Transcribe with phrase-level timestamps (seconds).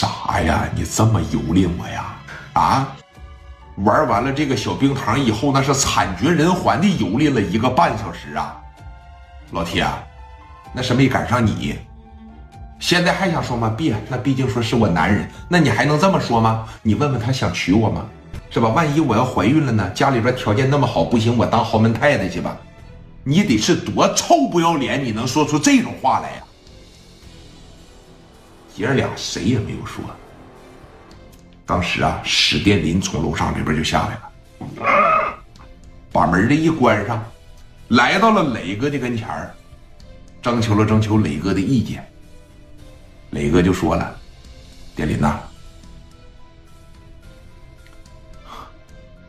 [0.00, 0.66] 啥呀？
[0.74, 2.16] 你这么蹂躏我呀？
[2.54, 2.88] 啊！
[3.84, 8.56] 玩完了这个小冰糖以后，那是惨绝人寰的蹂躏了一个半小时啊！
[9.50, 9.86] 老铁，
[10.72, 11.78] 那是没赶上你。
[12.78, 13.74] 现在还想说吗？
[13.76, 16.66] 别，那毕竟说是我男人，那你还能这么说吗？
[16.80, 18.06] 你问问他想娶我吗？
[18.48, 18.70] 是吧？
[18.70, 19.86] 万一我要怀孕了呢？
[19.90, 22.56] 家里边条件那么好，不行，我当豪门太太去吧？
[23.22, 26.36] 你得是多臭不要脸，你能说出这种话来呀？
[28.76, 30.04] 爷儿俩谁也没有说。
[31.66, 35.38] 当时啊，史殿林从楼上这边就下来了，
[36.10, 37.24] 把门这一关上，
[37.88, 39.54] 来到了磊哥的跟前儿，
[40.42, 42.04] 征求了征求磊哥的意见。
[43.30, 44.18] 磊哥就说了
[44.96, 45.38] ：“殿林呐，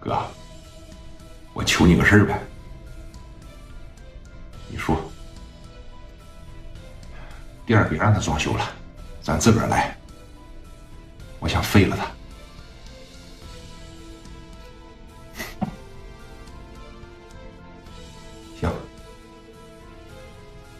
[0.00, 0.18] 哥，
[1.52, 2.40] 我求你个事儿呗。
[4.68, 5.00] 你说，
[7.64, 8.68] 店儿别让他装修了，
[9.24, 9.96] 咱自个儿来。
[11.40, 12.06] 我想废了他。
[18.60, 18.70] ”行，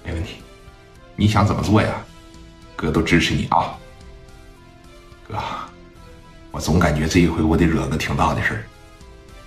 [0.04, 0.42] 没问题。
[1.16, 2.04] 你想怎么做呀？
[2.76, 3.78] 哥都支持你啊。
[5.26, 5.38] 哥，
[6.50, 8.64] 我总感觉这一回我得惹个挺大的事儿。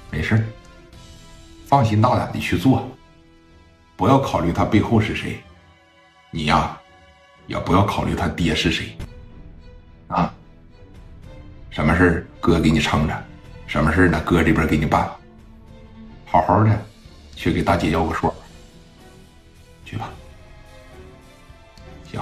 [0.10, 0.44] 没事儿
[1.68, 2.90] 放心大胆的去做，
[3.96, 5.40] 不要考虑他背后是谁。
[6.32, 6.80] 你呀，
[7.48, 8.96] 也不要考虑他爹是谁。
[10.08, 10.32] 啊，
[11.70, 13.24] 什么事哥给你撑着，
[13.66, 14.22] 什么事呢？
[14.26, 15.10] 哥这边给你办。
[16.26, 16.86] 好好的。
[17.36, 18.34] 去给大姐要个说，
[19.86, 20.10] 去吧。
[22.12, 22.20] 行，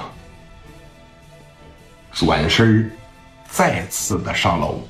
[2.12, 2.92] 转身
[3.48, 4.82] 再次的上楼，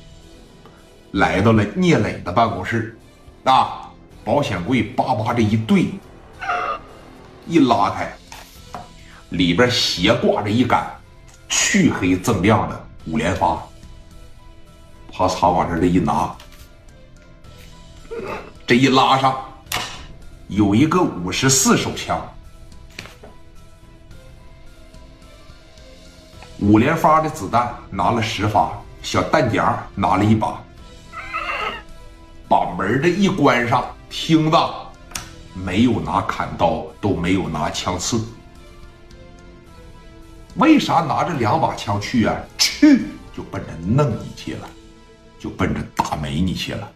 [1.12, 2.98] 来到了聂磊的办公室。
[3.44, 3.88] 啊，
[4.24, 5.92] 保险柜叭叭这一对，
[7.46, 8.12] 一拉开，
[9.30, 10.86] 里边斜挂着一杆
[11.48, 13.62] 去黑锃亮的五连发。
[15.12, 16.36] 啪嚓往这这一拿，
[18.66, 19.36] 这一拉上。
[20.48, 22.24] 有一个五十四手枪，
[26.60, 28.70] 五连发的子弹拿了十发，
[29.02, 30.62] 小弹夹拿了一把，
[32.48, 34.74] 把门的一关上，听着
[35.52, 38.24] 没有拿砍刀，都没有拿枪刺。
[40.56, 42.34] 为啥拿着两把枪去啊？
[42.56, 43.02] 去
[43.36, 44.68] 就奔着弄你去了，
[45.38, 46.92] 就奔着打没你去了。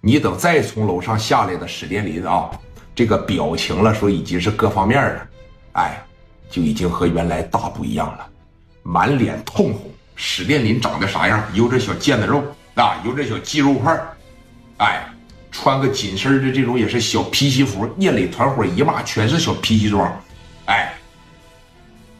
[0.00, 2.50] 你等再从楼上下来的史殿林啊，
[2.94, 5.28] 这个表情了说已经是各方面的，
[5.74, 6.02] 哎，
[6.50, 8.26] 就已经和原来大不一样了，
[8.82, 9.90] 满脸通红。
[10.16, 11.42] 史殿林长得啥样？
[11.54, 12.42] 有这小腱子肉
[12.74, 13.98] 啊，有这小肌肉块
[14.78, 15.06] 哎，
[15.52, 17.88] 穿个紧身的这种也是小皮西服。
[17.96, 20.20] 聂磊团伙一骂全是小皮西装，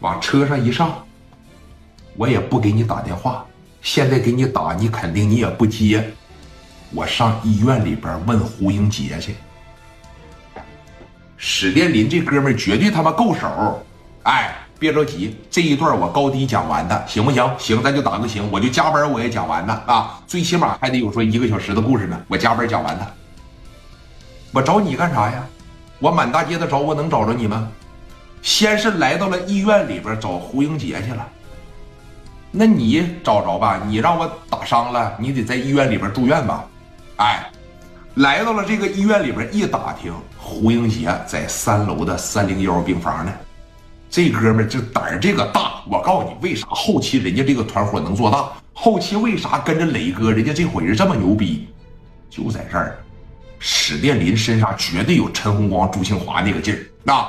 [0.00, 0.94] 往车上一上，
[2.16, 3.44] 我也不给你打电话，
[3.82, 6.10] 现在给你打，你肯定你也不接。
[6.92, 9.36] 我上医院里边问胡英杰去。
[11.36, 13.82] 史殿林这哥们绝对他妈够手，
[14.24, 17.48] 哎，别着急，这一段我高低讲完的，行不行？
[17.58, 23.14] 行，咱就打个行，我就加班我也讲完的啊，最起码还得有说一个小时的故事呢，我加班讲完的。
[24.52, 25.46] 我找你干啥呀？
[25.98, 27.70] 我满大街的找，我能找着你吗？
[28.42, 31.26] 先是来到了医院里边找胡英杰去了。
[32.50, 33.80] 那你找着吧？
[33.86, 36.64] 你让我打伤了，你得在医院里边住院吧？
[37.16, 37.50] 哎，
[38.14, 43.32] 来到了这个医院里边一打听，胡英杰在三楼的三零幺病房呢。
[44.10, 48.50] 这哥们这胆儿这个大，我告诉你，为啥后期人家这个团伙能做大？
[48.72, 51.68] 后期为啥跟着磊哥，人家这伙人这么牛逼？
[52.28, 52.98] 就在这儿，
[53.60, 56.80] 史殿林身上绝对有陈红光、朱庆华那个劲儿。
[57.04, 57.28] 那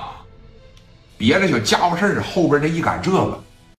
[1.22, 3.40] 别的小家伙事儿后边这一赶这个，